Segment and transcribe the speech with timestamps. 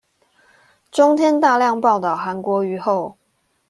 [0.89, 3.19] 中天大量報導韓國瑜後